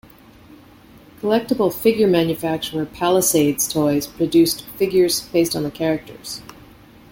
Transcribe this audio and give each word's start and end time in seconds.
Collectible 1.19 1.71
figure 1.71 2.07
manufacturer 2.07 2.87
Palisades 2.87 3.71
Toys 3.71 4.07
produced 4.07 4.65
figures 4.69 5.21
based 5.29 5.55
on 5.55 5.61
the 5.61 5.69
characters. 5.69 6.41